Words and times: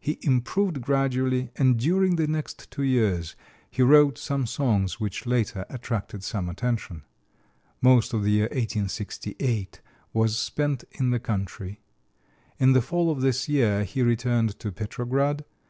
He 0.00 0.18
improved 0.22 0.80
gradually, 0.80 1.50
and 1.56 1.78
during 1.78 2.16
the 2.16 2.26
next 2.26 2.70
two 2.70 2.82
years 2.82 3.36
he 3.70 3.82
wrote 3.82 4.16
some 4.16 4.46
songs 4.46 4.98
which 4.98 5.26
later 5.26 5.66
attracted 5.68 6.24
some 6.24 6.48
attention. 6.48 7.02
Most 7.82 8.14
of 8.14 8.22
the 8.24 8.30
year 8.30 8.44
1868 8.44 9.82
was 10.14 10.38
spent 10.38 10.84
in 10.92 11.10
the 11.10 11.20
country. 11.20 11.82
In 12.58 12.72
the 12.72 12.80
fall 12.80 13.10
of 13.10 13.20
this 13.20 13.50
year 13.50 13.84
he 13.84 14.00
returned 14.02 14.58
to 14.60 14.72
Petrograd. 14.72 15.44